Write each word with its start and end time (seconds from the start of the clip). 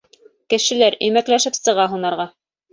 Кешеләр 0.53 0.97
өймәкләшеп 1.09 1.61
сыға 1.61 1.89
һунарға. 1.95 2.31